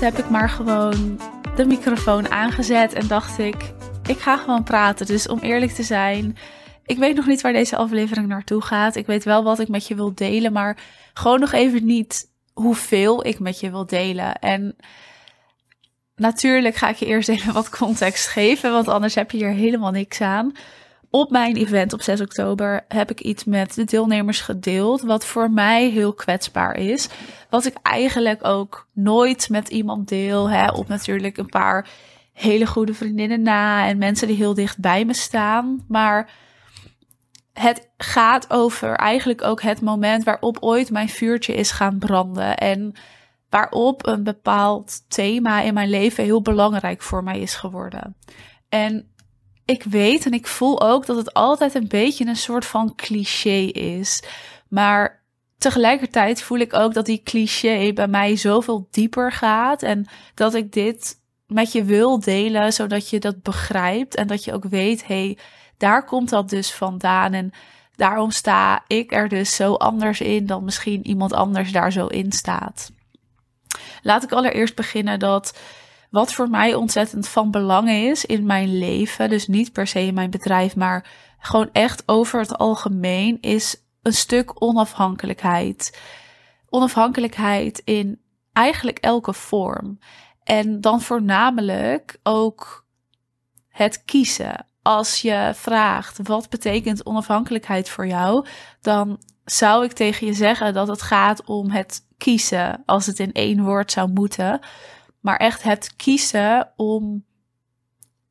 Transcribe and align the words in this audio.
Heb 0.00 0.18
ik 0.18 0.30
maar 0.30 0.48
gewoon 0.48 1.20
de 1.56 1.64
microfoon 1.64 2.30
aangezet 2.30 2.92
en 2.92 3.06
dacht 3.06 3.38
ik, 3.38 3.72
ik 4.06 4.18
ga 4.18 4.36
gewoon 4.36 4.62
praten. 4.62 5.06
Dus 5.06 5.28
om 5.28 5.38
eerlijk 5.38 5.72
te 5.72 5.82
zijn, 5.82 6.36
ik 6.86 6.98
weet 6.98 7.16
nog 7.16 7.26
niet 7.26 7.40
waar 7.40 7.52
deze 7.52 7.76
aflevering 7.76 8.26
naartoe 8.26 8.62
gaat. 8.62 8.96
Ik 8.96 9.06
weet 9.06 9.24
wel 9.24 9.42
wat 9.42 9.58
ik 9.58 9.68
met 9.68 9.86
je 9.86 9.94
wil 9.94 10.14
delen, 10.14 10.52
maar 10.52 10.78
gewoon 11.14 11.40
nog 11.40 11.52
even 11.52 11.84
niet 11.86 12.30
hoeveel 12.52 13.26
ik 13.26 13.38
met 13.38 13.60
je 13.60 13.70
wil 13.70 13.86
delen. 13.86 14.34
En 14.34 14.76
natuurlijk 16.16 16.74
ga 16.74 16.88
ik 16.88 16.96
je 16.96 17.06
eerst 17.06 17.28
even 17.28 17.52
wat 17.52 17.68
context 17.68 18.26
geven, 18.26 18.72
want 18.72 18.88
anders 18.88 19.14
heb 19.14 19.30
je 19.30 19.36
hier 19.38 19.52
helemaal 19.52 19.90
niks 19.90 20.20
aan. 20.20 20.52
Op 21.10 21.30
mijn 21.30 21.56
event 21.56 21.92
op 21.92 22.02
6 22.02 22.20
oktober 22.20 22.84
heb 22.88 23.10
ik 23.10 23.20
iets 23.20 23.44
met 23.44 23.74
de 23.74 23.84
deelnemers 23.84 24.40
gedeeld, 24.40 25.00
wat 25.00 25.26
voor 25.26 25.50
mij 25.50 25.88
heel 25.88 26.12
kwetsbaar 26.12 26.76
is. 26.76 27.08
Wat 27.48 27.64
ik 27.64 27.74
eigenlijk 27.82 28.44
ook 28.46 28.88
nooit 28.92 29.48
met 29.48 29.68
iemand 29.68 30.08
deel. 30.08 30.50
Hè, 30.50 30.70
op 30.70 30.88
natuurlijk 30.88 31.36
een 31.36 31.48
paar 31.48 31.88
hele 32.32 32.66
goede 32.66 32.94
vriendinnen 32.94 33.42
na 33.42 33.86
en 33.86 33.98
mensen 33.98 34.26
die 34.26 34.36
heel 34.36 34.54
dicht 34.54 34.78
bij 34.78 35.04
me 35.04 35.14
staan. 35.14 35.84
Maar 35.88 36.30
het 37.52 37.88
gaat 37.96 38.50
over 38.50 38.94
eigenlijk 38.94 39.42
ook 39.42 39.62
het 39.62 39.80
moment 39.80 40.24
waarop 40.24 40.56
ooit 40.60 40.90
mijn 40.90 41.08
vuurtje 41.08 41.54
is 41.54 41.70
gaan 41.70 41.98
branden. 41.98 42.56
En 42.56 42.92
waarop 43.48 44.06
een 44.06 44.22
bepaald 44.22 45.04
thema 45.08 45.60
in 45.60 45.74
mijn 45.74 45.90
leven 45.90 46.24
heel 46.24 46.42
belangrijk 46.42 47.02
voor 47.02 47.22
mij 47.22 47.40
is 47.40 47.54
geworden. 47.54 48.16
En 48.68 49.10
ik 49.64 49.82
weet 49.82 50.26
en 50.26 50.32
ik 50.32 50.46
voel 50.46 50.80
ook 50.80 51.06
dat 51.06 51.16
het 51.16 51.34
altijd 51.34 51.74
een 51.74 51.88
beetje 51.88 52.26
een 52.26 52.36
soort 52.36 52.64
van 52.64 52.94
cliché 52.94 53.58
is. 53.72 54.22
Maar 54.68 55.22
tegelijkertijd 55.58 56.42
voel 56.42 56.58
ik 56.58 56.74
ook 56.74 56.94
dat 56.94 57.06
die 57.06 57.22
cliché 57.22 57.92
bij 57.92 58.08
mij 58.08 58.36
zoveel 58.36 58.88
dieper 58.90 59.32
gaat. 59.32 59.82
En 59.82 60.06
dat 60.34 60.54
ik 60.54 60.72
dit 60.72 61.20
met 61.46 61.72
je 61.72 61.84
wil 61.84 62.20
delen, 62.20 62.72
zodat 62.72 63.10
je 63.10 63.18
dat 63.18 63.42
begrijpt. 63.42 64.14
En 64.14 64.26
dat 64.26 64.44
je 64.44 64.52
ook 64.52 64.64
weet, 64.64 65.06
hé, 65.06 65.24
hey, 65.24 65.38
daar 65.76 66.04
komt 66.04 66.28
dat 66.28 66.48
dus 66.48 66.72
vandaan. 66.72 67.32
En 67.32 67.50
daarom 67.96 68.30
sta 68.30 68.84
ik 68.86 69.12
er 69.12 69.28
dus 69.28 69.56
zo 69.56 69.74
anders 69.74 70.20
in 70.20 70.46
dan 70.46 70.64
misschien 70.64 71.06
iemand 71.06 71.32
anders 71.32 71.72
daar 71.72 71.92
zo 71.92 72.06
in 72.06 72.32
staat. 72.32 72.90
Laat 74.02 74.22
ik 74.22 74.32
allereerst 74.32 74.74
beginnen 74.74 75.18
dat 75.18 75.58
wat 76.10 76.32
voor 76.32 76.50
mij 76.50 76.74
ontzettend 76.74 77.28
van 77.28 77.50
belang 77.50 77.90
is 77.90 78.24
in 78.24 78.46
mijn 78.46 78.78
leven, 78.78 79.28
dus 79.28 79.46
niet 79.46 79.72
per 79.72 79.86
se 79.86 80.00
in 80.00 80.14
mijn 80.14 80.30
bedrijf, 80.30 80.76
maar 80.76 81.10
gewoon 81.38 81.68
echt 81.72 82.02
over 82.06 82.40
het 82.40 82.58
algemeen, 82.58 83.38
is 83.40 83.76
een 84.02 84.12
stuk 84.12 84.62
onafhankelijkheid. 84.62 86.00
Onafhankelijkheid 86.68 87.82
in 87.84 88.20
eigenlijk 88.52 88.98
elke 88.98 89.32
vorm. 89.32 89.98
En 90.44 90.80
dan 90.80 91.00
voornamelijk 91.00 92.18
ook 92.22 92.86
het 93.68 94.04
kiezen. 94.04 94.66
Als 94.82 95.20
je 95.20 95.50
vraagt 95.54 96.18
wat 96.22 96.48
betekent 96.48 97.06
onafhankelijkheid 97.06 97.88
voor 97.88 98.06
jou, 98.06 98.46
dan 98.80 99.20
zou 99.44 99.84
ik 99.84 99.92
tegen 99.92 100.26
je 100.26 100.34
zeggen 100.34 100.74
dat 100.74 100.88
het 100.88 101.02
gaat 101.02 101.44
om 101.44 101.70
het 101.70 102.06
kiezen, 102.18 102.82
als 102.86 103.06
het 103.06 103.18
in 103.18 103.32
één 103.32 103.62
woord 103.62 103.92
zou 103.92 104.10
moeten 104.10 104.60
maar 105.20 105.36
echt 105.36 105.62
het 105.62 105.96
kiezen 105.96 106.72
om 106.76 107.24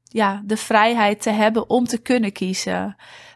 ja, 0.04 0.42
de 0.46 0.58
vrijheid 0.58 1.22
te 1.22 1.30
hebben 1.30 1.70
om 1.70 1.86
te 1.86 1.98
kunnen 1.98 2.32
kiezen. 2.32 2.96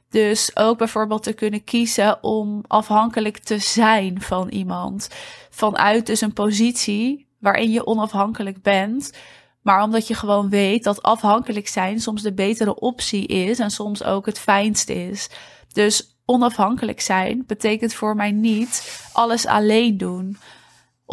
Dus 0.10 0.56
ook 0.56 0.78
bijvoorbeeld 0.78 1.24
te 1.24 1.34
kunnen 1.34 1.64
kiezen 1.64 2.24
om 2.24 2.64
afhankelijk 2.68 3.38
te 3.38 3.58
zijn 3.58 4.22
van 4.22 4.50
iemand. 4.50 5.10
Vanuit 5.50 6.06
dus 6.06 6.22
een 6.22 6.34
positie 6.34 7.28
waarin 7.40 7.72
je 7.72 7.86
onafhankelijk 7.86 8.62
bent. 8.62 9.14
Maar 9.62 9.84
omdat 9.84 10.08
je 10.08 10.14
gewoon 10.14 10.50
weet 10.50 10.84
dat 10.84 11.02
afhankelijk 11.02 11.68
zijn 11.68 12.00
soms 12.00 12.22
de 12.22 12.34
betere 12.34 12.80
optie 12.80 13.28
is 13.28 13.60
en 13.60 13.72
soms 13.72 14.04
ook 14.04 14.26
het 14.26 14.40
fijnst 14.40 14.90
is. 14.90 15.30
Dus 15.72 16.18
onafhankelijk 16.26 17.02
zijn 17.02 17.44
betekent 17.48 17.94
voor 17.94 18.16
mij 18.16 18.32
niet 18.32 19.02
alles 19.14 19.46
alleen 19.46 19.98
doen. 19.98 20.38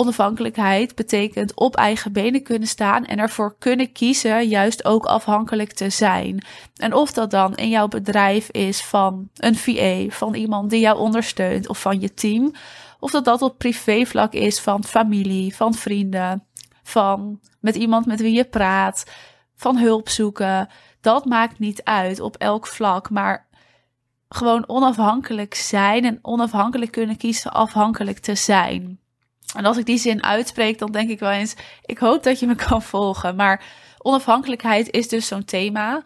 Onafhankelijkheid 0.00 0.94
betekent 0.94 1.55
op 1.55 1.77
eigen 1.77 2.12
benen 2.12 2.43
kunnen 2.43 2.69
staan 2.69 3.05
en 3.05 3.19
ervoor 3.19 3.56
kunnen 3.59 3.93
kiezen 3.93 4.49
juist 4.49 4.84
ook 4.84 5.05
afhankelijk 5.05 5.72
te 5.72 5.91
zijn. 5.91 6.44
En 6.77 6.94
of 6.94 7.12
dat 7.12 7.31
dan 7.31 7.55
in 7.55 7.69
jouw 7.69 7.88
bedrijf 7.88 8.50
is 8.50 8.83
van 8.83 9.28
een 9.34 9.56
VA, 9.56 10.05
van 10.09 10.34
iemand 10.34 10.71
die 10.71 10.81
jou 10.81 10.99
ondersteunt 10.99 11.69
of 11.69 11.81
van 11.81 12.00
je 12.00 12.15
team, 12.15 12.53
of 13.00 13.10
dat 13.10 13.25
dat 13.25 13.43
op 13.43 13.59
privévlak 13.59 14.33
is 14.33 14.60
van 14.60 14.84
familie, 14.84 15.56
van 15.56 15.75
vrienden, 15.75 16.47
van 16.83 17.41
met 17.60 17.77
iemand 17.77 18.06
met 18.06 18.21
wie 18.21 18.34
je 18.34 18.44
praat, 18.44 19.10
van 19.56 19.77
hulp 19.77 20.09
zoeken. 20.09 20.69
Dat 21.00 21.25
maakt 21.25 21.59
niet 21.59 21.84
uit 21.84 22.21
op 22.21 22.37
elk 22.37 22.66
vlak, 22.66 23.10
maar 23.10 23.49
gewoon 24.28 24.69
onafhankelijk 24.69 25.55
zijn 25.55 26.05
en 26.05 26.19
onafhankelijk 26.22 26.91
kunnen 26.91 27.16
kiezen 27.16 27.53
afhankelijk 27.53 28.19
te 28.19 28.34
zijn. 28.34 29.00
En 29.55 29.65
als 29.65 29.77
ik 29.77 29.87
die 29.87 29.99
zin 29.99 30.22
uitspreek, 30.22 30.78
dan 30.78 30.93
denk 30.93 31.11
ik 31.11 31.19
wel 31.19 31.31
eens: 31.31 31.55
ik 31.84 31.99
hoop 31.99 32.22
dat 32.22 32.41
je 32.41 32.47
me 32.47 32.55
kan 32.69 32.83
volgen. 32.83 33.37
Maar 33.37 33.62
onafhankelijkheid 33.99 34.91
is 34.91 35.09
dus 35.09 35.27
zo'n 35.27 35.44
thema. 35.44 36.03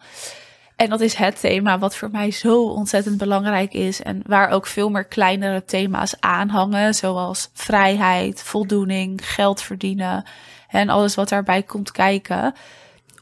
En 0.75 0.89
dat 0.89 1.01
is 1.01 1.13
het 1.13 1.39
thema 1.39 1.79
wat 1.79 1.95
voor 1.95 2.11
mij 2.11 2.31
zo 2.31 2.63
ontzettend 2.63 3.17
belangrijk 3.17 3.73
is. 3.73 4.01
En 4.01 4.21
waar 4.25 4.49
ook 4.49 4.67
veel 4.67 4.89
meer 4.89 5.05
kleinere 5.05 5.65
thema's 5.65 6.15
aan 6.19 6.49
hangen. 6.49 6.95
Zoals 6.95 7.49
vrijheid, 7.53 8.43
voldoening, 8.43 9.33
geld 9.33 9.61
verdienen. 9.61 10.23
En 10.69 10.89
alles 10.89 11.15
wat 11.15 11.29
daarbij 11.29 11.63
komt 11.63 11.91
kijken 11.91 12.53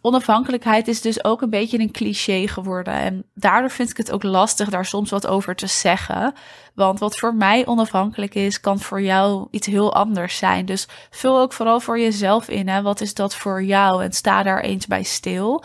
onafhankelijkheid 0.05 0.87
is 0.87 1.01
dus 1.01 1.23
ook 1.23 1.41
een 1.41 1.49
beetje 1.49 1.79
een 1.79 1.91
cliché 1.91 2.47
geworden. 2.47 2.93
En 2.93 3.25
daardoor 3.33 3.69
vind 3.69 3.89
ik 3.89 3.97
het 3.97 4.11
ook 4.11 4.23
lastig 4.23 4.69
daar 4.69 4.85
soms 4.85 5.09
wat 5.09 5.27
over 5.27 5.55
te 5.55 5.67
zeggen. 5.67 6.33
Want 6.75 6.99
wat 6.99 7.17
voor 7.17 7.35
mij 7.35 7.65
onafhankelijk 7.65 8.35
is, 8.35 8.59
kan 8.59 8.79
voor 8.79 9.01
jou 9.01 9.47
iets 9.51 9.67
heel 9.67 9.93
anders 9.93 10.37
zijn. 10.37 10.65
Dus 10.65 10.87
vul 11.09 11.39
ook 11.39 11.53
vooral 11.53 11.79
voor 11.79 11.99
jezelf 11.99 12.49
in. 12.49 12.67
Hè? 12.67 12.81
Wat 12.81 13.01
is 13.01 13.13
dat 13.13 13.35
voor 13.35 13.63
jou? 13.63 14.03
En 14.03 14.11
sta 14.11 14.43
daar 14.43 14.61
eens 14.61 14.87
bij 14.87 15.03
stil. 15.03 15.63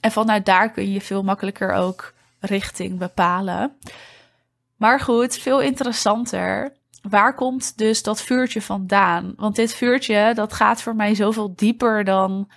En 0.00 0.12
vanuit 0.12 0.46
daar 0.46 0.70
kun 0.70 0.92
je 0.92 1.00
veel 1.00 1.22
makkelijker 1.22 1.72
ook 1.72 2.14
richting 2.40 2.98
bepalen. 2.98 3.72
Maar 4.76 5.00
goed, 5.00 5.36
veel 5.36 5.60
interessanter. 5.60 6.72
Waar 7.02 7.34
komt 7.34 7.78
dus 7.78 8.02
dat 8.02 8.22
vuurtje 8.22 8.62
vandaan? 8.62 9.32
Want 9.36 9.56
dit 9.56 9.74
vuurtje, 9.74 10.32
dat 10.34 10.52
gaat 10.52 10.82
voor 10.82 10.96
mij 10.96 11.14
zoveel 11.14 11.52
dieper 11.56 12.04
dan 12.04 12.48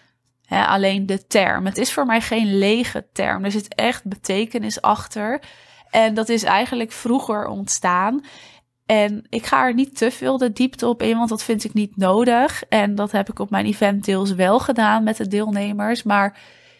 alleen 0.47 1.05
de 1.05 1.27
term. 1.27 1.65
Het 1.65 1.77
is 1.77 1.93
voor 1.93 2.05
mij 2.05 2.21
geen 2.21 2.57
lege 2.57 3.07
term. 3.13 3.43
Er 3.43 3.51
zit 3.51 3.75
echt 3.75 4.05
betekenis 4.05 4.81
achter. 4.81 5.41
En 5.89 6.13
dat 6.13 6.29
is 6.29 6.43
eigenlijk 6.43 6.91
vroeger 6.91 7.47
ontstaan. 7.47 8.25
En 8.85 9.25
ik 9.29 9.45
ga 9.45 9.65
er 9.65 9.73
niet 9.73 9.97
te 9.97 10.11
veel 10.11 10.37
de 10.37 10.53
diepte 10.53 10.87
op 10.87 11.01
in, 11.01 11.17
want 11.17 11.29
dat 11.29 11.43
vind 11.43 11.63
ik 11.63 11.73
niet 11.73 11.97
nodig. 11.97 12.63
En 12.69 12.95
dat 12.95 13.11
heb 13.11 13.29
ik 13.29 13.39
op 13.39 13.49
mijn 13.49 13.65
event 13.65 14.05
deels 14.05 14.31
wel 14.31 14.59
gedaan 14.59 15.03
met 15.03 15.17
de 15.17 15.27
deelnemers. 15.27 16.03
Maar 16.03 16.37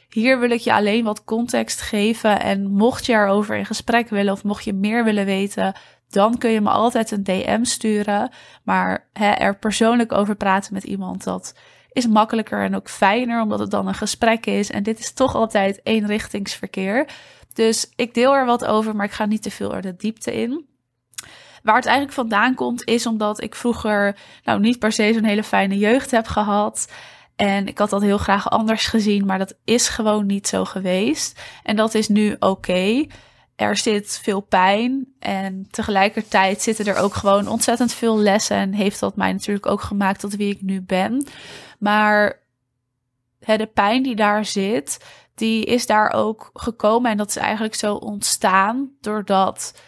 hier 0.10 0.40
wil 0.40 0.50
ik 0.50 0.60
je 0.60 0.74
alleen 0.74 1.04
wat 1.04 1.24
context 1.24 1.82
geven. 1.82 2.42
En 2.42 2.72
mocht 2.72 3.06
je 3.06 3.14
erover 3.14 3.56
in 3.56 3.66
gesprek 3.66 4.10
willen 4.10 4.34
of 4.34 4.44
mocht 4.44 4.64
je 4.64 4.74
meer 4.74 5.04
willen 5.04 5.26
weten, 5.26 5.74
dan 6.10 6.38
kun 6.38 6.50
je 6.50 6.62
me 6.62 6.70
altijd 6.70 7.12
een 7.12 7.24
DM 7.24 7.64
sturen. 7.64 8.32
Maar 8.64 9.10
er 9.14 9.58
persoonlijk 9.58 10.12
over 10.12 10.36
praten 10.36 10.74
met 10.74 10.84
iemand, 10.84 11.24
dat 11.24 11.54
is 11.98 12.08
makkelijker 12.08 12.64
en 12.64 12.76
ook 12.76 12.90
fijner, 12.90 13.42
omdat 13.42 13.60
het 13.60 13.72
dan 13.72 13.88
een 13.88 13.94
gesprek 13.94 14.46
is. 14.46 14.72
En 14.72 14.84
dit 14.84 15.00
is 15.00 15.14
toch 15.14 15.36
altijd 15.36 15.80
eenrichtingsverkeer. 15.84 17.10
Dus 17.54 17.92
ik 17.96 18.14
deel 18.14 18.36
er 18.36 18.46
wat 18.46 18.66
over, 18.66 18.96
maar 18.96 19.06
ik 19.06 19.12
ga 19.12 19.26
niet 19.26 19.42
te 19.42 19.52
veel 19.52 19.76
er 19.76 19.82
de 19.82 19.96
diepte 19.96 20.42
in. 20.42 20.66
Waar 21.64 21.76
het 21.76 21.86
eigenlijk 21.86 22.16
vandaan 22.16 22.56
komt, 22.56 22.84
is 22.84 23.06
omdat 23.06 23.42
ik 23.42 23.56
vroeger 23.56 24.18
nou 24.44 24.60
niet 24.60 24.80
per 24.80 24.92
se 24.92 25.14
zo'n 25.14 25.24
hele 25.24 25.44
fijne 25.44 25.78
jeugd 25.78 26.12
heb 26.12 26.28
gehad. 26.28 26.92
En 27.36 27.68
ik 27.68 27.78
had 27.78 27.90
dat 27.90 28.02
heel 28.02 28.18
graag 28.18 28.50
anders 28.50 28.88
gezien, 28.88 29.26
maar 29.26 29.38
dat 29.38 29.58
is 29.64 29.90
gewoon 29.90 30.26
niet 30.26 30.48
zo 30.48 30.66
geweest. 30.66 31.42
En 31.64 31.76
dat 31.76 31.94
is 31.94 32.08
nu 32.08 32.36
oké. 32.40 33.06
Er 33.58 33.78
zit 33.78 34.20
veel 34.24 34.42
pijn 34.42 35.14
en 35.20 35.68
tegelijkertijd 35.70 36.62
zitten 36.62 36.86
er 36.86 36.98
ook 36.98 37.14
gewoon 37.14 37.48
ontzettend 37.48 37.94
veel 37.94 38.18
lessen. 38.18 38.58
En 38.58 38.74
heeft 38.74 39.00
dat 39.00 39.16
mij 39.16 39.32
natuurlijk 39.32 39.66
ook 39.66 39.82
gemaakt 39.82 40.20
tot 40.20 40.36
wie 40.36 40.54
ik 40.54 40.62
nu 40.62 40.82
ben. 40.82 41.28
Maar 41.80 42.40
hè, 43.40 43.58
de 43.58 43.66
pijn 43.66 44.04
die 44.04 44.16
daar 44.16 44.46
zit, 44.46 45.06
die 45.36 45.66
is 45.66 45.86
daar 45.86 46.12
ook 46.14 46.50
gekomen. 46.54 47.12
En 47.12 47.18
dat 47.18 47.30
is 47.30 47.36
eigenlijk 47.36 47.76
zo 47.76 47.96
ontstaan 47.96 48.92
doordat 49.02 49.82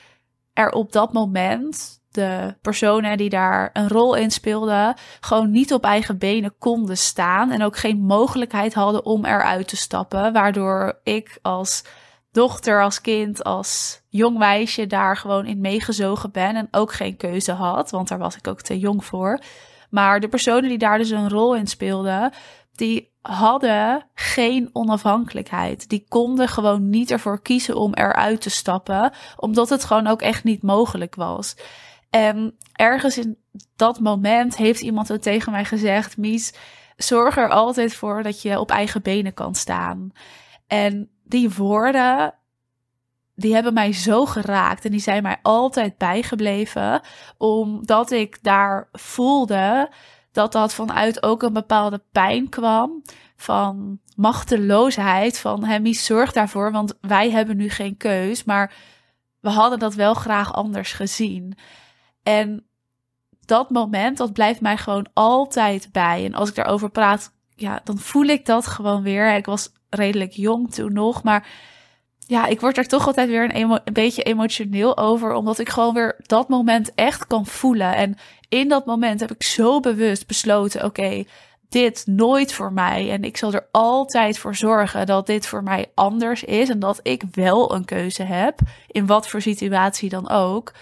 er 0.54 0.72
op 0.72 0.92
dat 0.92 1.14
moment 1.14 2.02
de 2.12 2.56
personen 2.62 3.18
die 3.18 3.30
daar 3.30 3.70
een 3.74 3.88
rol 3.88 4.16
in 4.16 4.32
speelden, 4.32 4.96
gewoon 5.20 5.52
niet 5.52 5.74
op 5.74 5.84
eigen 5.84 6.18
benen 6.18 6.56
konden 6.58 6.98
staan. 6.98 7.52
En 7.52 7.64
ook 7.64 7.78
geen 7.78 8.00
mogelijkheid 8.00 8.74
hadden 8.74 9.06
om 9.06 9.26
eruit 9.26 9.68
te 9.68 9.78
stappen. 9.78 10.34
Waardoor 10.34 11.00
ik 11.04 11.40
als 11.42 11.84
dochter, 12.32 12.84
als 12.84 13.02
kind, 13.02 13.44
als 13.44 14.02
jong 14.10 14.38
meisje 14.38 14.88
daar 14.88 15.18
gewoon 15.18 15.46
in 15.46 15.62
meegezogen 15.62 16.32
ben. 16.32 16.56
En 16.56 16.68
ook 16.72 16.94
geen 16.94 17.18
keuze 17.18 17.52
had, 17.52 17.92
want 17.92 18.08
daar 18.08 18.18
was 18.18 18.36
ik 18.36 18.48
ook 18.48 18.62
te 18.62 18.80
jong 18.80 19.06
voor. 19.06 19.42
Maar 19.90 20.20
de 20.20 20.28
personen 20.28 20.70
die 20.70 20.78
daar 20.78 20.98
dus 20.98 21.10
een 21.10 21.30
rol 21.30 21.56
in 21.56 21.68
speelden, 21.68 22.34
die 22.76 23.12
hadden 23.22 24.06
geen 24.14 24.70
onafhankelijkheid. 24.74 25.90
Die 25.90 26.06
konden 26.08 26.48
gewoon 26.48 26.90
niet 26.90 27.12
ervoor 27.12 27.42
kiezen 27.42 27.76
om 27.76 27.94
eruit 27.94 28.42
te 28.42 28.50
stappen, 28.50 29.14
omdat 29.38 29.70
het 29.70 29.84
gewoon 29.84 30.08
ook 30.08 30.22
echt 30.22 30.44
niet 30.44 30.64
mogelijk 30.64 31.16
was. 31.16 31.56
En 32.10 32.58
ergens 32.74 33.18
in 33.18 33.38
dat 33.76 34.00
moment 34.00 34.58
heeft 34.58 34.82
iemand 34.82 35.12
ook 35.12 35.22
tegen 35.22 35.52
mij 35.52 35.66
gezegd: 35.66 36.18
Mies, 36.18 36.54
zorg 36.98 37.38
er 37.38 37.50
altijd 37.50 37.96
voor 37.96 38.24
dat 38.24 38.42
je 38.42 38.60
op 38.60 38.72
eigen 38.72 39.02
benen 39.02 39.34
kan 39.34 39.56
staan. 39.56 40.12
En 40.68 41.10
die 41.30 41.54
woorden, 41.54 42.34
die 43.36 43.54
hebben 43.54 43.74
mij 43.74 43.94
zo 43.94 44.26
geraakt 44.26 44.86
en 44.86 44.92
die 44.92 45.00
zijn 45.00 45.24
mij 45.24 45.40
altijd 45.42 45.98
bijgebleven, 45.98 47.02
omdat 47.38 48.12
ik 48.12 48.44
daar 48.44 48.90
voelde 48.92 49.92
dat 50.32 50.52
dat 50.52 50.74
vanuit 50.74 51.24
ook 51.24 51.44
een 51.44 51.54
bepaalde 51.54 52.04
pijn 52.12 52.50
kwam 52.50 53.02
van 53.36 54.00
machteloosheid, 54.16 55.40
van 55.40 55.64
Hemmy 55.64 55.94
zorg 55.94 56.32
daarvoor, 56.32 56.72
want 56.72 56.98
wij 57.02 57.32
hebben 57.32 57.58
nu 57.58 57.70
geen 57.70 57.98
keus, 57.98 58.44
maar 58.44 58.74
we 59.40 59.50
hadden 59.50 59.80
dat 59.80 59.94
wel 59.94 60.14
graag 60.14 60.54
anders 60.54 60.94
gezien. 60.94 61.58
En 62.24 62.68
dat 63.46 63.70
moment, 63.70 64.18
dat 64.18 64.34
blijft 64.34 64.62
mij 64.62 64.78
gewoon 64.78 65.08
altijd 65.14 65.90
bij. 65.92 66.26
En 66.26 66.34
als 66.34 66.50
ik 66.50 66.56
daarover 66.56 66.90
praat, 66.90 67.34
ja, 67.56 67.82
dan 67.84 67.98
voel 67.98 68.26
ik 68.26 68.46
dat 68.46 68.68
gewoon 68.68 69.04
weer. 69.04 69.36
Ik 69.36 69.46
was 69.46 69.72
redelijk 69.90 70.32
jong 70.32 70.74
toen 70.74 70.94
nog, 70.94 71.24
maar 71.24 71.48
ja, 72.30 72.46
ik 72.46 72.60
word 72.60 72.78
er 72.78 72.88
toch 72.88 73.08
altijd 73.08 73.30
weer 73.30 73.56
een, 73.56 73.72
een 73.72 73.94
beetje 73.94 74.24
emotioneel 74.24 74.98
over, 74.98 75.34
omdat 75.34 75.60
ik 75.60 75.70
gewoon 75.70 75.94
weer 75.94 76.16
dat 76.22 76.50
moment 76.50 76.94
echt 76.96 77.28
kan 77.28 77.46
voelen. 77.46 77.96
En 77.96 78.18
in 78.50 78.68
dat 78.68 78.86
moment 78.86 79.20
heb 79.20 79.32
ik 79.32 79.44
zo 79.44 79.80
bewust 79.80 80.28
besloten: 80.28 80.86
oké, 80.86 81.24
dit 81.70 82.04
nooit 82.06 82.54
voor 82.54 82.74
mij. 82.74 83.12
En 83.12 83.24
ik 83.24 83.38
zal 83.38 83.54
er 83.54 83.68
altijd 83.72 84.38
voor 84.38 84.56
zorgen 84.56 85.06
dat 85.06 85.26
dit 85.26 85.48
voor 85.48 85.64
mij 85.64 85.92
anders 85.96 86.44
is 86.44 86.70
en 86.70 86.80
dat 86.80 87.00
ik 87.04 87.24
wel 87.32 87.76
een 87.76 87.86
keuze 87.86 88.24
heb, 88.24 88.60
in 88.88 89.06
wat 89.06 89.28
voor 89.28 89.42
situatie 89.42 90.10
dan 90.10 90.30
ook. 90.30 90.74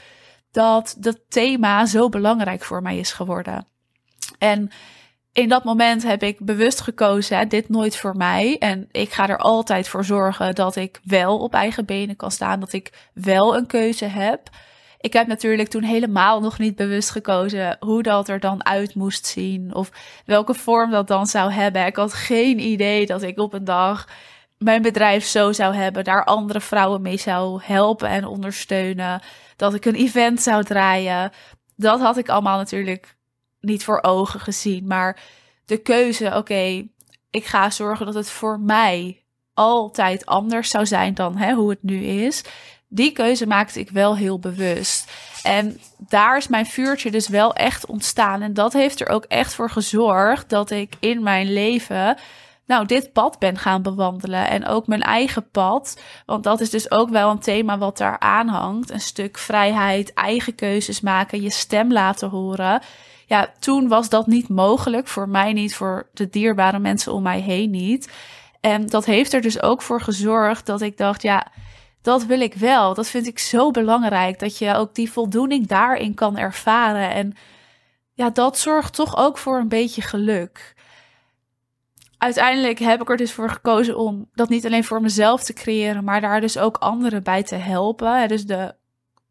Dat 0.52 0.96
dat 1.00 1.20
thema 1.30 1.86
zo 1.86 2.10
belangrijk 2.10 2.64
voor 2.64 2.82
mij 2.82 2.98
is 2.98 3.12
geworden. 3.12 3.68
En 4.38 4.72
in 5.38 5.50
dat 5.50 5.64
moment 5.64 6.04
heb 6.04 6.24
ik 6.24 6.40
bewust 6.40 6.82
gekozen, 6.82 7.50
dit 7.50 7.70
nooit 7.70 7.98
voor 7.98 8.16
mij. 8.16 8.58
En 8.58 8.88
ik 8.92 9.12
ga 9.12 9.30
er 9.30 9.38
altijd 9.38 9.88
voor 9.88 10.06
zorgen 10.06 10.56
dat 10.56 10.76
ik 10.76 11.00
wel 11.04 11.40
op 11.40 11.54
eigen 11.54 11.86
benen 11.86 12.16
kan 12.16 12.32
staan, 12.32 12.60
dat 12.60 12.74
ik 12.74 13.10
wel 13.14 13.58
een 13.58 13.68
keuze 13.68 14.06
heb. 14.06 14.50
Ik 15.00 15.14
heb 15.14 15.28
natuurlijk 15.28 15.70
toen 15.70 15.84
helemaal 15.84 16.42
nog 16.42 16.60
niet 16.60 16.76
bewust 16.76 17.10
gekozen 17.10 17.78
hoe 17.80 18.04
dat 18.04 18.30
er 18.30 18.40
dan 18.40 18.66
uit 18.66 18.96
moest 18.96 19.26
zien 19.26 19.76
of 19.76 19.92
welke 20.26 20.54
vorm 20.54 20.92
dat 20.92 21.08
dan 21.08 21.28
zou 21.28 21.52
hebben. 21.52 21.86
Ik 21.86 21.96
had 21.96 22.14
geen 22.14 22.60
idee 22.60 23.06
dat 23.06 23.22
ik 23.22 23.40
op 23.40 23.54
een 23.54 23.66
dag 23.66 24.08
mijn 24.58 24.82
bedrijf 24.82 25.26
zo 25.26 25.52
zou 25.52 25.76
hebben, 25.76 26.04
daar 26.04 26.26
andere 26.26 26.62
vrouwen 26.62 27.02
mee 27.02 27.18
zou 27.18 27.62
helpen 27.64 28.10
en 28.10 28.26
ondersteunen, 28.26 29.22
dat 29.56 29.74
ik 29.74 29.86
een 29.86 29.96
event 29.96 30.42
zou 30.42 30.64
draaien. 30.64 31.32
Dat 31.76 32.00
had 32.00 32.18
ik 32.18 32.30
allemaal 32.30 32.58
natuurlijk 32.58 33.17
niet 33.68 33.84
voor 33.84 34.04
ogen 34.04 34.40
gezien, 34.40 34.88
maar 34.88 35.20
de 35.66 35.78
keuze, 35.78 36.36
oké, 36.36 36.88
ik 37.32 37.46
ga 37.46 37.70
zorgen 37.70 38.06
dat 38.06 38.16
het 38.16 38.30
voor 38.30 38.60
mij 38.60 39.24
altijd 39.54 40.26
anders 40.26 40.70
zou 40.70 40.86
zijn 40.86 41.14
dan 41.14 41.38
hè, 41.38 41.54
hoe 41.54 41.70
het 41.70 41.84
nu 41.84 42.04
is 42.04 42.44
die 42.90 43.12
keuze 43.12 43.48
maakte 43.48 43.80
ik 43.80 43.90
wel 43.90 44.18
heel 44.18 44.40
bewust. 44.40 45.12
En 45.44 45.80
daar 45.98 46.38
is 46.38 46.48
mijn 46.48 46.66
vuurtje 46.66 47.12
dus 47.12 47.28
wel 47.28 47.56
echt 47.56 47.86
ontstaan. 47.86 48.42
En 48.42 48.54
dat 48.54 48.74
heeft 48.74 49.02
er 49.02 49.10
ook 49.10 49.26
echt 49.26 49.54
voor 49.54 49.70
gezorgd 49.70 50.50
dat 50.50 50.72
ik 50.72 50.94
in 51.00 51.24
mijn 51.24 51.54
leven 51.54 52.18
nou, 52.68 52.86
dit 52.86 53.14
pad 53.14 53.40
ben 53.40 53.58
gaan 53.58 53.82
bewandelen. 53.82 54.50
En 54.50 54.66
ook 54.66 54.88
mijn 54.88 55.02
eigen 55.02 55.50
pad. 55.50 56.02
Want 56.26 56.44
dat 56.44 56.62
is 56.62 56.70
dus 56.70 56.92
ook 56.92 57.10
wel 57.10 57.30
een 57.30 57.40
thema 57.40 57.78
wat 57.78 57.98
daar 57.98 58.20
aanhangt. 58.20 58.90
Een 58.90 59.02
stuk 59.02 59.38
vrijheid, 59.38 60.14
eigen 60.14 60.56
keuzes 60.56 61.02
maken, 61.02 61.42
je 61.42 61.50
stem 61.50 61.92
laten 61.92 62.30
horen. 62.30 62.82
Ja, 63.26 63.54
toen 63.60 63.88
was 63.88 64.10
dat 64.10 64.28
niet 64.28 64.50
mogelijk. 64.50 65.08
Voor 65.08 65.30
mij 65.30 65.54
niet, 65.54 65.76
voor 65.76 66.10
de 66.14 66.30
dierbare 66.30 66.80
mensen 66.80 67.14
om 67.14 67.24
mij 67.24 67.40
heen 67.40 67.70
niet. 67.70 68.12
En 68.62 68.86
dat 68.86 69.06
heeft 69.06 69.34
er 69.34 69.42
dus 69.42 69.62
ook 69.62 69.82
voor 69.82 70.02
gezorgd 70.02 70.66
dat 70.66 70.82
ik 70.82 70.98
dacht, 70.98 71.22
ja, 71.22 71.48
dat 72.02 72.26
wil 72.26 72.42
ik 72.42 72.54
wel. 72.54 72.94
Dat 72.94 73.08
vind 73.08 73.28
ik 73.28 73.40
zo 73.40 73.72
belangrijk. 73.72 74.40
Dat 74.40 74.58
je 74.58 74.74
ook 74.74 74.96
die 74.96 75.12
voldoening 75.12 75.68
daarin 75.68 76.14
kan 76.14 76.38
ervaren. 76.38 77.12
En 77.12 77.34
ja, 78.14 78.30
dat 78.30 78.58
zorgt 78.58 78.94
toch 78.94 79.18
ook 79.18 79.38
voor 79.38 79.58
een 79.58 79.70
beetje 79.70 80.02
geluk. 80.02 80.76
Uiteindelijk 82.18 82.80
heb 82.80 83.02
ik 83.02 83.10
er 83.10 83.18
dus 83.18 83.34
voor 83.34 83.50
gekozen 83.50 83.98
om 83.98 84.30
dat 84.34 84.50
niet 84.50 84.66
alleen 84.66 84.84
voor 84.84 85.02
mezelf 85.02 85.44
te 85.44 85.54
creëren, 85.54 86.04
maar 86.04 86.22
daar 86.22 86.42
dus 86.42 86.58
ook 86.58 86.78
anderen 86.78 87.24
bij 87.24 87.44
te 87.44 87.56
helpen. 87.56 88.28
Dus 88.28 88.46
de 88.46 88.76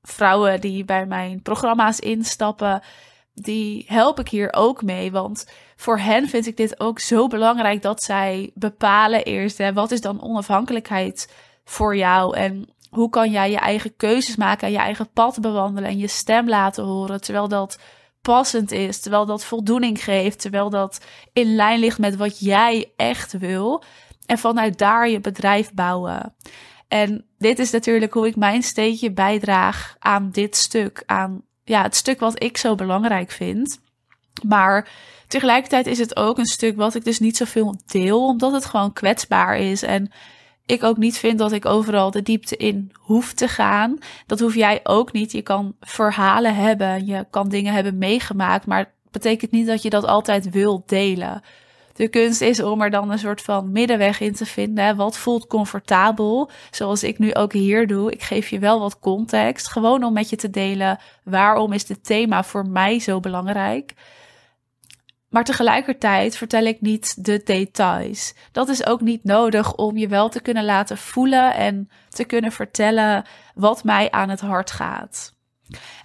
vrouwen 0.03 0.61
die 0.61 0.85
bij 0.85 1.07
mijn 1.07 1.43
programma's 1.43 1.99
instappen, 1.99 2.83
die 3.35 3.85
help 3.89 4.21
ik 4.21 4.29
hier 4.29 4.53
ook 4.53 4.83
mee. 4.83 5.13
Want 5.13 5.47
voor 5.77 5.99
hen 5.99 6.29
vind 6.29 6.47
ik 6.47 6.57
dit 6.57 6.81
ook 6.81 6.99
zo 6.99 7.27
belangrijk 7.27 7.83
dat 7.83 8.03
zij 8.03 8.51
bepalen 8.55 9.25
eerst, 9.25 9.59
hè, 9.59 9.73
wat 9.73 9.91
is 9.91 10.01
dan 10.01 10.23
onafhankelijkheid 10.23 11.33
voor 11.65 11.97
jou 11.97 12.37
en 12.37 12.69
hoe 12.91 13.11
kan 13.11 13.31
jij 13.31 13.51
je 13.51 13.59
eigen 13.59 13.97
keuzes 13.97 14.37
maken 14.37 14.67
en 14.67 14.73
je 14.73 14.79
eigen 14.79 15.11
pad 15.13 15.41
bewandelen 15.41 15.91
en 15.91 15.99
je 15.99 16.09
stem 16.09 16.49
laten 16.49 16.85
horen 16.85 17.21
terwijl 17.21 17.49
dat 17.49 17.79
passend 18.23 18.73
is, 18.73 19.01
terwijl 19.01 19.27
dat 19.27 19.45
voldoening 19.45 20.05
geeft, 20.05 20.41
terwijl 20.41 20.71
dat 20.71 21.01
in 21.33 21.55
lijn 21.55 21.79
ligt 21.79 21.99
met 21.99 22.17
wat 22.17 22.39
jij 22.39 22.93
echt 22.97 23.39
wil 23.39 23.83
en 24.27 24.39
vanuit 24.39 24.79
daar 24.79 25.09
je 25.09 25.21
bedrijf 25.21 25.73
bouwen. 25.73 26.35
En 26.89 27.25
dit 27.39 27.59
is 27.59 27.71
natuurlijk 27.71 28.13
hoe 28.13 28.27
ik 28.27 28.37
mijn 28.37 28.63
steentje 28.63 29.13
bijdraag 29.13 29.97
aan 29.99 30.31
dit 30.31 30.57
stuk, 30.57 31.03
aan 31.07 31.43
ja, 31.65 31.83
het 31.83 31.97
stuk 31.97 32.21
wat 32.21 32.43
ik 32.43 32.57
zo 32.57 32.75
belangrijk 32.75 33.31
vind. 33.31 33.81
Maar 34.47 34.89
tegelijkertijd 35.29 35.87
is 35.87 35.99
het 35.99 36.17
ook 36.17 36.39
een 36.39 36.47
stuk 36.47 36.77
wat 36.77 36.95
ik 36.95 37.05
dus 37.05 37.19
niet 37.19 37.37
zoveel 37.37 37.77
deel, 37.87 38.27
omdat 38.27 38.53
het 38.53 38.65
gewoon 38.65 38.93
kwetsbaar 38.93 39.59
is 39.59 39.83
en 39.83 40.11
ik 40.67 40.83
ook 40.83 40.97
niet 40.97 41.19
vind 41.19 41.39
dat 41.39 41.53
ik 41.53 41.67
overal 41.67 42.11
de 42.11 42.23
diepte 42.23 42.57
in 42.57 42.93
hoef 42.95 43.33
te 43.33 43.49
gaan. 43.49 43.99
Dat 44.27 44.41
hoef 44.41 44.55
jij 44.55 44.81
ook 44.83 45.13
niet. 45.13 45.33
Je 45.33 45.43
kan 45.43 45.75
verhalen 45.81 46.55
hebben, 46.55 47.07
je 47.07 47.27
kan 47.31 47.49
dingen 47.49 47.73
hebben 47.73 47.99
meegemaakt, 47.99 48.67
maar 48.67 48.79
het 48.79 48.89
betekent 49.11 49.51
niet 49.51 49.67
dat 49.67 49.83
je 49.83 49.91
dat 49.91 50.07
altijd 50.07 50.51
wil 50.51 50.83
delen. 50.87 51.43
De 51.97 52.09
kunst 52.09 52.41
is 52.41 52.63
om 52.63 52.83
er 52.83 52.91
dan 52.91 53.11
een 53.11 53.19
soort 53.19 53.43
van 53.43 53.73
middenweg 53.73 54.21
in 54.21 54.35
te 54.35 54.47
vinden. 54.47 54.97
Wat 54.97 55.19
voelt 55.19 55.47
comfortabel? 55.47 56.51
Zoals 56.71 57.03
ik 57.03 57.19
nu 57.19 57.35
ook 57.35 57.53
hier 57.53 57.87
doe. 57.87 58.13
Ik 58.13 58.23
geef 58.23 58.49
je 58.49 58.59
wel 58.59 58.81
wat 58.81 58.99
context. 58.99 59.71
Gewoon 59.71 60.05
om 60.05 60.13
met 60.13 60.31
je 60.31 60.37
te 60.37 60.51
delen 60.51 60.99
waarom 61.23 61.73
is 61.73 61.87
dit 61.87 62.05
thema 62.05 62.45
voor 62.45 62.67
mij 62.67 62.99
zo 62.99 63.21
belangrijk. 63.21 63.95
Maar 65.37 65.45
tegelijkertijd 65.45 66.37
vertel 66.37 66.65
ik 66.65 66.81
niet 66.81 67.25
de 67.25 67.43
details. 67.45 68.35
Dat 68.53 68.69
is 68.69 68.87
ook 68.87 69.01
niet 69.01 69.25
nodig 69.25 69.75
om 69.75 69.97
je 69.97 70.09
wel 70.09 70.29
te 70.29 70.41
kunnen 70.41 70.65
laten 70.65 70.99
voelen 70.99 71.55
en 71.55 71.91
te 72.09 72.25
kunnen 72.25 72.53
vertellen 72.53 73.25
wat 73.55 73.85
mij 73.85 74.11
aan 74.11 74.29
het 74.29 74.41
hart 74.41 74.71
gaat. 74.71 75.35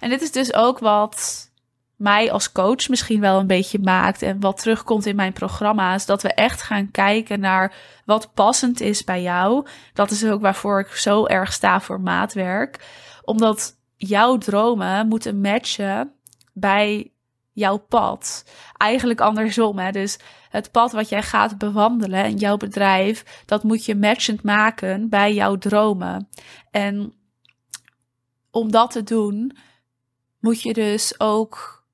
En 0.00 0.08
dit 0.08 0.22
is 0.22 0.32
dus 0.32 0.54
ook 0.54 0.78
wat 0.78 1.50
mij 1.96 2.32
als 2.32 2.52
coach 2.52 2.88
misschien 2.88 3.20
wel 3.20 3.38
een 3.38 3.46
beetje 3.46 3.78
maakt 3.78 4.22
en 4.22 4.40
wat 4.40 4.58
terugkomt 4.58 5.06
in 5.06 5.16
mijn 5.16 5.32
programma's, 5.32 6.06
dat 6.06 6.22
we 6.22 6.34
echt 6.34 6.62
gaan 6.62 6.90
kijken 6.90 7.40
naar 7.40 7.74
wat 8.04 8.34
passend 8.34 8.80
is 8.80 9.04
bij 9.04 9.22
jou. 9.22 9.66
Dat 9.92 10.10
is 10.10 10.24
ook 10.24 10.40
waarvoor 10.40 10.80
ik 10.80 10.88
zo 10.88 11.26
erg 11.26 11.52
sta 11.52 11.80
voor 11.80 12.00
maatwerk, 12.00 12.86
omdat 13.24 13.76
jouw 13.96 14.38
dromen 14.38 15.08
moeten 15.08 15.40
matchen 15.40 16.12
bij 16.52 17.12
jouw 17.52 17.76
pad. 17.76 18.44
Eigenlijk 18.76 19.20
andersom. 19.20 19.78
Hè? 19.78 19.90
Dus 19.90 20.18
het 20.50 20.70
pad 20.70 20.92
wat 20.92 21.08
jij 21.08 21.22
gaat 21.22 21.58
bewandelen 21.58 22.24
in 22.24 22.36
jouw 22.36 22.56
bedrijf, 22.56 23.42
dat 23.46 23.62
moet 23.62 23.84
je 23.84 23.94
matchend 23.94 24.42
maken 24.42 25.08
bij 25.08 25.34
jouw 25.34 25.56
dromen. 25.56 26.28
En 26.70 27.14
om 28.50 28.70
dat 28.70 28.90
te 28.90 29.02
doen, 29.02 29.56
moet 30.40 30.62
je 30.62 30.72
dus 30.72 31.20
ook 31.20 31.84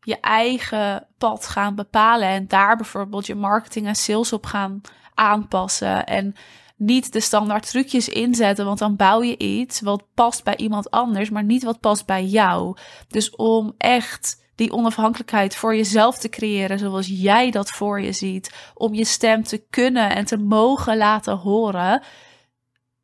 je 0.00 0.20
eigen 0.20 1.06
pad 1.18 1.46
gaan 1.46 1.74
bepalen 1.74 2.28
en 2.28 2.48
daar 2.48 2.76
bijvoorbeeld 2.76 3.26
je 3.26 3.34
marketing 3.34 3.86
en 3.86 3.94
sales 3.94 4.32
op 4.32 4.46
gaan 4.46 4.80
aanpassen. 5.14 6.06
En 6.06 6.34
niet 6.76 7.12
de 7.12 7.20
standaard 7.20 7.68
trucjes 7.70 8.08
inzetten, 8.08 8.64
want 8.64 8.78
dan 8.78 8.96
bouw 8.96 9.22
je 9.22 9.38
iets 9.38 9.80
wat 9.80 10.04
past 10.14 10.44
bij 10.44 10.56
iemand 10.56 10.90
anders, 10.90 11.30
maar 11.30 11.44
niet 11.44 11.62
wat 11.62 11.80
past 11.80 12.06
bij 12.06 12.24
jou. 12.24 12.76
Dus 13.08 13.36
om 13.36 13.74
echt 13.78 14.43
die 14.54 14.72
onafhankelijkheid 14.72 15.56
voor 15.56 15.76
jezelf 15.76 16.18
te 16.18 16.28
creëren 16.28 16.78
zoals 16.78 17.06
jij 17.10 17.50
dat 17.50 17.70
voor 17.70 18.00
je 18.00 18.12
ziet, 18.12 18.70
om 18.74 18.94
je 18.94 19.04
stem 19.04 19.42
te 19.42 19.66
kunnen 19.70 20.14
en 20.14 20.24
te 20.24 20.36
mogen 20.36 20.96
laten 20.96 21.36
horen, 21.36 22.02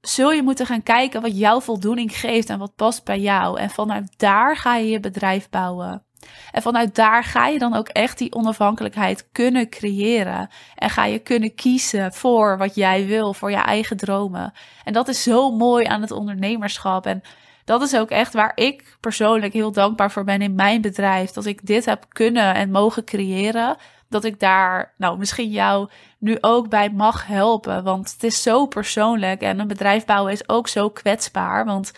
zul 0.00 0.32
je 0.32 0.42
moeten 0.42 0.66
gaan 0.66 0.82
kijken 0.82 1.22
wat 1.22 1.38
jouw 1.38 1.60
voldoening 1.60 2.18
geeft 2.18 2.50
en 2.50 2.58
wat 2.58 2.74
past 2.76 3.04
bij 3.04 3.20
jou. 3.20 3.58
En 3.58 3.70
vanuit 3.70 4.14
daar 4.16 4.56
ga 4.56 4.76
je 4.76 4.88
je 4.88 5.00
bedrijf 5.00 5.48
bouwen. 5.48 6.04
En 6.52 6.62
vanuit 6.62 6.94
daar 6.94 7.24
ga 7.24 7.46
je 7.46 7.58
dan 7.58 7.74
ook 7.74 7.88
echt 7.88 8.18
die 8.18 8.34
onafhankelijkheid 8.34 9.28
kunnen 9.32 9.68
creëren. 9.68 10.48
En 10.74 10.90
ga 10.90 11.04
je 11.04 11.18
kunnen 11.18 11.54
kiezen 11.54 12.12
voor 12.12 12.58
wat 12.58 12.74
jij 12.74 13.06
wil, 13.06 13.34
voor 13.34 13.50
je 13.50 13.56
eigen 13.56 13.96
dromen. 13.96 14.52
En 14.84 14.92
dat 14.92 15.08
is 15.08 15.22
zo 15.22 15.50
mooi 15.50 15.84
aan 15.84 16.00
het 16.00 16.10
ondernemerschap. 16.10 17.06
En 17.06 17.22
dat 17.70 17.82
is 17.82 17.96
ook 17.96 18.10
echt 18.10 18.32
waar 18.32 18.52
ik 18.54 18.96
persoonlijk 19.00 19.52
heel 19.52 19.72
dankbaar 19.72 20.10
voor 20.10 20.24
ben 20.24 20.42
in 20.42 20.54
mijn 20.54 20.80
bedrijf. 20.80 21.30
Dat 21.30 21.46
ik 21.46 21.66
dit 21.66 21.84
heb 21.84 22.04
kunnen 22.08 22.54
en 22.54 22.70
mogen 22.70 23.04
creëren. 23.04 23.76
Dat 24.08 24.24
ik 24.24 24.40
daar, 24.40 24.92
nou, 24.96 25.18
misschien 25.18 25.50
jou 25.50 25.88
nu 26.18 26.38
ook 26.40 26.68
bij 26.68 26.90
mag 26.90 27.26
helpen. 27.26 27.84
Want 27.84 28.12
het 28.12 28.22
is 28.22 28.42
zo 28.42 28.66
persoonlijk. 28.66 29.40
En 29.40 29.58
een 29.58 29.68
bedrijf 29.68 30.04
bouwen 30.04 30.32
is 30.32 30.48
ook 30.48 30.68
zo 30.68 30.90
kwetsbaar. 30.90 31.64
Want 31.64 31.92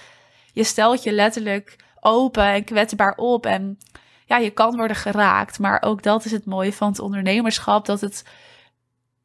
je 0.52 0.64
stelt 0.64 1.02
je 1.02 1.12
letterlijk 1.12 1.76
open 2.00 2.44
en 2.44 2.64
kwetsbaar 2.64 3.14
op. 3.16 3.46
En 3.46 3.78
ja, 4.26 4.36
je 4.36 4.50
kan 4.50 4.76
worden 4.76 4.96
geraakt. 4.96 5.58
Maar 5.58 5.82
ook 5.82 6.02
dat 6.02 6.24
is 6.24 6.32
het 6.32 6.46
mooie 6.46 6.72
van 6.72 6.88
het 6.88 6.98
ondernemerschap. 7.00 7.86
Dat 7.86 8.00
het 8.00 8.24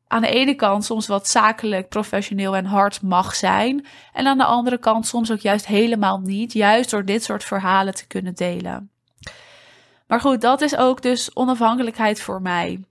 aan 0.08 0.22
de 0.22 0.30
ene 0.30 0.54
kant 0.54 0.86
soms 0.86 1.08
wat 1.08 1.28
zakelijk, 1.28 1.90
professioneel 1.90 2.56
en 2.56 2.66
hard 2.66 3.02
mag 3.02 3.36
zijn. 3.36 3.86
En 4.14 4.28
aan 4.28 4.38
de 4.38 4.46
andere 4.46 4.78
kant 4.78 5.08
soms 5.08 5.32
ook 5.32 5.40
juist 5.40 5.66
helemaal 5.66 6.20
niet. 6.20 6.54
Juist 6.54 6.90
door 6.90 7.06
dit 7.06 7.24
soort 7.24 7.44
verhalen 7.44 7.96
te 7.96 8.08
kunnen 8.08 8.36
delen. 8.36 8.92
Maar 10.08 10.22
goed, 10.22 10.42
dat 10.42 10.62
is 10.62 10.78
ook 10.78 11.02
dus 11.02 11.36
onafhankelijkheid 11.36 12.22
voor 12.22 12.42
mij. 12.42 12.84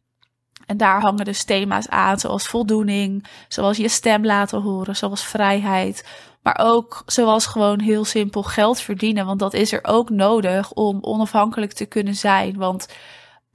En 0.67 0.77
daar 0.77 1.01
hangen 1.01 1.25
dus 1.25 1.45
thema's 1.45 1.89
aan, 1.89 2.19
zoals 2.19 2.47
voldoening, 2.47 3.27
zoals 3.49 3.77
je 3.77 3.89
stem 3.89 4.25
laten 4.25 4.61
horen, 4.61 4.97
zoals 4.97 5.25
vrijheid. 5.25 6.09
Maar 6.43 6.59
ook 6.59 7.03
zoals 7.07 7.47
gewoon 7.47 7.81
heel 7.81 8.05
simpel 8.05 8.43
geld 8.43 8.81
verdienen. 8.81 9.27
Want 9.27 9.39
dat 9.39 9.55
is 9.55 9.73
er 9.73 9.81
ook 9.83 10.11
nodig 10.11 10.73
om 10.73 10.99
onafhankelijk 11.01 11.73
te 11.73 11.87
kunnen 11.87 12.15
zijn. 12.15 12.57
Want 12.57 12.89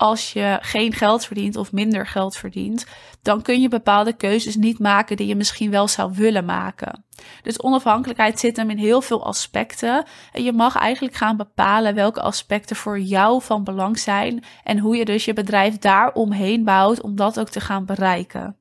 als 0.01 0.33
je 0.33 0.57
geen 0.61 0.93
geld 0.93 1.25
verdient 1.25 1.55
of 1.55 1.71
minder 1.71 2.07
geld 2.07 2.35
verdient, 2.35 2.85
dan 3.21 3.41
kun 3.41 3.61
je 3.61 3.67
bepaalde 3.67 4.13
keuzes 4.13 4.55
niet 4.55 4.79
maken 4.79 5.17
die 5.17 5.27
je 5.27 5.35
misschien 5.35 5.71
wel 5.71 5.87
zou 5.87 6.13
willen 6.13 6.45
maken. 6.45 7.05
Dus 7.43 7.61
onafhankelijkheid 7.61 8.39
zit 8.39 8.57
hem 8.57 8.69
in 8.69 8.77
heel 8.77 9.01
veel 9.01 9.25
aspecten. 9.25 10.05
En 10.31 10.43
je 10.43 10.53
mag 10.53 10.75
eigenlijk 10.75 11.15
gaan 11.15 11.37
bepalen 11.37 11.95
welke 11.95 12.21
aspecten 12.21 12.75
voor 12.75 12.99
jou 12.99 13.41
van 13.41 13.63
belang 13.63 13.99
zijn 13.99 14.43
en 14.63 14.79
hoe 14.79 14.95
je 14.95 15.05
dus 15.05 15.25
je 15.25 15.33
bedrijf 15.33 15.77
daar 15.77 16.11
omheen 16.13 16.63
bouwt 16.63 17.01
om 17.01 17.15
dat 17.15 17.39
ook 17.39 17.49
te 17.49 17.61
gaan 17.61 17.85
bereiken. 17.85 18.55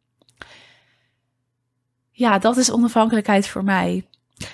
Ja, 2.10 2.38
dat 2.38 2.56
is 2.56 2.72
onafhankelijkheid 2.72 3.48
voor 3.48 3.64
mij. 3.64 4.08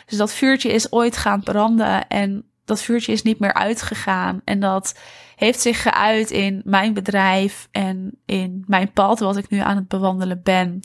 Dus 0.06 0.18
dat 0.18 0.32
vuurtje 0.32 0.72
is 0.72 0.92
ooit 0.92 1.16
gaan 1.16 1.42
branden 1.42 2.08
en 2.08 2.50
dat 2.64 2.82
vuurtje 2.82 3.12
is 3.12 3.22
niet 3.22 3.38
meer 3.38 3.54
uitgegaan. 3.54 4.40
En 4.44 4.60
dat 4.60 4.94
heeft 5.36 5.60
zich 5.60 5.82
geuit 5.82 6.30
in 6.30 6.62
mijn 6.64 6.94
bedrijf 6.94 7.68
en 7.70 8.18
in 8.24 8.64
mijn 8.66 8.92
pad 8.92 9.18
wat 9.18 9.36
ik 9.36 9.48
nu 9.48 9.58
aan 9.58 9.76
het 9.76 9.88
bewandelen 9.88 10.40
ben. 10.42 10.80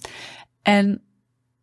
En 0.62 1.02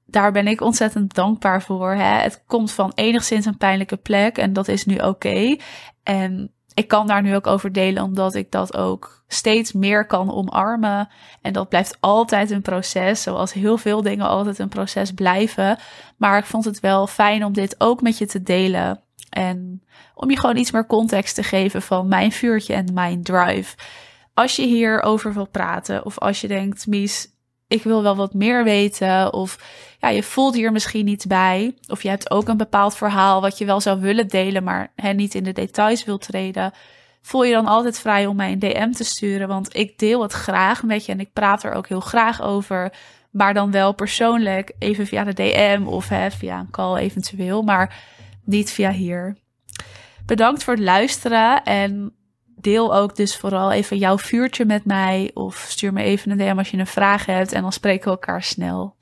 daar 0.07 0.33
ben 0.33 0.47
ik 0.47 0.61
ontzettend 0.61 1.15
dankbaar 1.15 1.63
voor. 1.63 1.93
Hè. 1.93 2.21
Het 2.23 2.43
komt 2.47 2.73
van 2.73 2.93
enigszins 2.95 3.47
een 3.47 3.57
pijnlijke 3.57 3.97
plek 3.97 4.39
en 4.39 4.53
dat 4.53 4.69
is 4.69 4.85
nu 4.85 4.97
oké. 4.97 5.57
En 6.03 6.53
ik 6.75 6.89
kan 6.89 7.07
daar 7.07 7.23
nu 7.23 7.35
ook 7.35 7.47
over 7.47 7.73
delen, 7.73 8.03
omdat 8.03 8.35
ik 8.35 8.51
dat 8.51 8.77
ook 8.77 9.25
steeds 9.27 9.73
meer 9.73 10.07
kan 10.07 10.33
omarmen. 10.33 11.09
En 11.43 11.53
dat 11.53 11.69
blijft 11.69 11.97
altijd 12.01 12.51
een 12.51 12.63
proces, 12.63 13.23
zoals 13.23 13.53
heel 13.53 13.79
veel 13.79 14.03
dingen 14.03 14.27
altijd 14.27 14.59
een 14.59 14.69
proces 14.69 15.13
blijven. 15.13 15.79
Maar 16.17 16.39
ik 16.39 16.45
vond 16.45 16.65
het 16.65 16.81
wel 16.81 17.07
fijn 17.07 17.45
om 17.45 17.53
dit 17.53 17.75
ook 17.79 18.03
met 18.03 18.19
je 18.19 18.27
te 18.27 18.43
delen. 18.43 19.03
En 19.31 19.83
om 20.15 20.31
je 20.31 20.39
gewoon 20.39 20.57
iets 20.57 20.71
meer 20.71 20.87
context 20.87 21.35
te 21.35 21.43
geven 21.43 21.83
van 21.83 22.09
mijn 22.09 22.33
vuurtje 22.33 22.75
en 22.75 22.93
mijn 22.93 23.23
drive. 23.23 23.77
Als 24.35 24.57
je 24.57 24.63
hierover 24.63 25.35
wil 25.35 25.49
praten, 25.49 26.05
of 26.05 26.19
als 26.19 26.41
je 26.41 26.49
denkt, 26.49 26.87
Mies, 26.87 27.29
ik 27.69 27.83
wil 27.83 28.03
wel 28.03 28.17
wat 28.17 28.35
meer 28.35 28.65
weten, 28.65 29.33
of 29.33 29.59
ja, 29.99 30.09
je 30.09 30.23
voelt 30.23 30.55
hier 30.55 30.73
misschien 30.73 31.05
niet 31.05 31.27
bij, 31.27 31.75
of 31.87 32.03
je 32.03 32.09
hebt 32.09 32.31
ook 32.31 32.49
een 32.49 32.57
bepaald 32.57 32.97
verhaal 32.97 33.41
wat 33.41 33.59
je 33.59 33.65
wel 33.65 33.81
zou 33.81 34.01
willen 34.01 34.29
delen, 34.29 34.65
maar 34.65 34.93
hè, 34.97 35.13
niet 35.13 35.35
in 35.35 35.45
de 35.45 35.53
details 35.53 36.05
wilt 36.05 36.23
treden, 36.23 36.73
voel 37.23 37.45
je 37.45 37.53
dan 37.53 37.67
altijd 37.67 37.99
vrij 37.99 38.27
om 38.27 38.37
mij 38.37 38.53
een 38.53 38.59
DM 38.59 38.91
te 38.91 39.05
sturen, 39.05 39.49
want 39.49 39.77
ik 39.77 39.99
deel 39.99 40.23
het 40.23 40.33
graag 40.33 40.83
met 40.83 41.07
je 41.07 41.13
en 41.13 41.21
ik 41.21 41.33
praat 41.33 41.63
er 41.63 41.73
ook 41.73 41.89
heel 41.89 42.01
graag 42.01 42.43
over. 42.43 42.93
Maar 43.31 43.55
dan 43.55 43.71
wel 43.71 43.93
persoonlijk, 43.93 44.73
even 44.79 45.07
via 45.07 45.25
de 45.25 45.33
DM 45.33 45.83
of 45.87 46.09
hè, 46.09 46.31
via 46.31 46.59
een 46.59 46.71
call 46.71 46.97
eventueel. 46.97 47.63
Maar 47.63 47.97
niet 48.49 48.71
via 48.71 48.91
hier. 48.91 49.37
Bedankt 50.27 50.65
voor 50.65 50.75
het 50.75 50.83
luisteren 50.83 51.63
en 51.65 52.13
deel 52.47 52.95
ook 52.95 53.17
dus 53.17 53.37
vooral 53.37 53.73
even 53.73 53.99
jouw 53.99 54.19
vuurtje 54.19 54.65
met 54.65 54.85
mij 54.85 55.31
of 55.35 55.67
stuur 55.69 55.93
me 55.93 56.03
even 56.03 56.31
een 56.31 56.39
DM 56.39 56.59
als 56.59 56.71
je 56.71 56.77
een 56.77 56.87
vraag 56.87 57.27
hebt 57.27 57.53
en 57.53 57.63
dan 57.63 57.73
spreken 57.73 58.05
we 58.05 58.11
elkaar 58.11 58.43
snel. 58.43 58.97